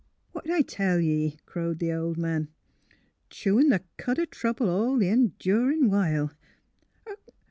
"What'd 0.31 0.49
I 0.49 0.63
tell 0.63 0.99
ye," 0.99 1.37
crowed 1.45 1.77
the 1.77 1.93
old 1.93 2.17
man. 2.17 2.47
^' 2.91 2.95
Chewin' 3.29 3.69
the 3.69 3.83
cud 3.97 4.17
o' 4.17 4.25
trouble 4.25 4.67
all 4.67 4.99
th' 4.99 5.03
endurin' 5.03 5.91
while. 5.91 6.31